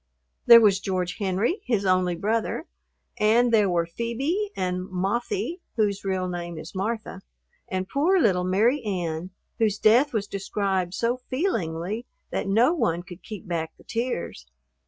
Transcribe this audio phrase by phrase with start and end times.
[0.47, 2.65] There was George Henry, his only brother;
[3.19, 7.21] and there were Phoebe and "Mothie," whose real name is Martha;
[7.67, 9.29] and poor little Mary Ann,
[9.59, 14.47] whose death was described so feelingly that no one could keep back the tears.